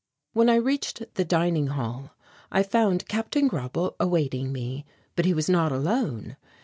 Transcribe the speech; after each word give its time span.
When 0.33 0.49
I 0.49 0.55
reached 0.55 1.13
the 1.13 1.23
dining 1.23 1.67
hall 1.67 2.15
I 2.51 2.63
found 2.63 3.07
Captain 3.07 3.47
Grauble 3.47 3.93
awaiting 3.99 4.51
me. 4.51 4.83
But 5.15 5.25
he 5.25 5.33
was 5.35 5.47
not 5.47 5.71
alone. 5.71 6.37